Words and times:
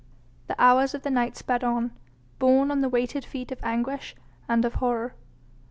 The 0.47 0.55
hours 0.59 0.95
of 0.95 1.03
the 1.03 1.11
night 1.11 1.37
sped 1.37 1.63
on, 1.63 1.91
borne 2.39 2.71
on 2.71 2.81
the 2.81 2.89
weighted 2.89 3.23
feet 3.23 3.51
of 3.51 3.63
anguish 3.63 4.15
and 4.49 4.65
of 4.65 4.73
horror. 4.81 5.13